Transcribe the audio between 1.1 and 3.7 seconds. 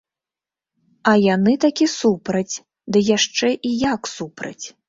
А яны такі супраць, ды яшчэ